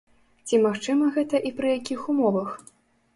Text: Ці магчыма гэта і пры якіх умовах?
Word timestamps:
Ці 0.47 0.59
магчыма 0.61 1.09
гэта 1.17 1.41
і 1.49 1.51
пры 1.59 1.69
якіх 1.79 2.01
умовах? 2.15 2.49